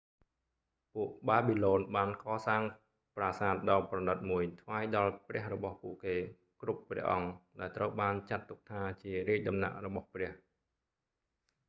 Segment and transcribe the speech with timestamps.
[0.93, 2.61] ពួកបាប៊ីឡូនបានកសាង
[3.15, 6.15] ប្រាសាទដ៏ប្រណីតមួយថ្វាយដល់ព្រះរបស់ពួកគេ
[6.61, 10.31] គ្រប់ព្រះអង្គដែលត្រូវបានចាត់ទុកថាជារាជដំណាក់របស់ព្រះ